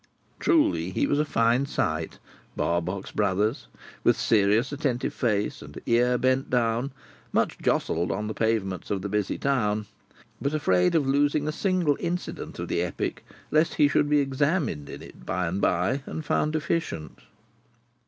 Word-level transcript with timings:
Truly 0.39 0.89
he 0.89 1.05
was 1.05 1.19
a 1.19 1.25
fine 1.25 1.67
sight, 1.67 2.17
Barbox 2.55 3.11
Brothers, 3.11 3.67
with 4.03 4.17
serious 4.19 4.71
attentive 4.71 5.13
face, 5.13 5.61
and 5.61 5.77
ear 5.85 6.17
bent 6.17 6.49
down, 6.49 6.91
much 7.31 7.59
jostled 7.59 8.11
on 8.11 8.25
the 8.25 8.33
pavements 8.33 8.89
of 8.89 9.03
the 9.03 9.09
busy 9.09 9.37
town, 9.37 9.85
but 10.41 10.55
afraid 10.55 10.95
of 10.95 11.05
losing 11.05 11.47
a 11.47 11.51
single 11.51 11.97
incident 11.99 12.57
of 12.57 12.67
the 12.67 12.81
epic, 12.81 13.23
lest 13.51 13.75
he 13.75 13.87
should 13.87 14.09
be 14.09 14.21
examined 14.21 14.89
in 14.89 15.03
it 15.03 15.23
by 15.23 15.45
and 15.45 15.61
by 15.61 16.01
and 16.07 16.25
found 16.25 16.53
deficient. 16.53 17.19